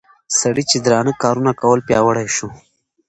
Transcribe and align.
سړي 0.39 0.63
چې 0.69 0.77
درانه 0.85 1.13
کارونه 1.23 1.51
کول 1.61 1.79
پياوړى 1.87 2.27
شو 2.35 2.47